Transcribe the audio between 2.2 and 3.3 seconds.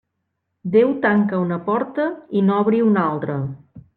i n'obri una